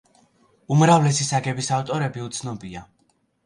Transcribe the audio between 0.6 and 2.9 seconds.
უმრავლესი საგების ავტორები უცნობია.